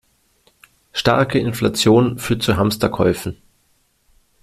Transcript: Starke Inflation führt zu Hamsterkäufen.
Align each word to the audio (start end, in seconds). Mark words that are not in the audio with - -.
Starke 0.93 1.37
Inflation 1.37 2.17
führt 2.17 2.41
zu 2.41 2.57
Hamsterkäufen. 2.57 3.37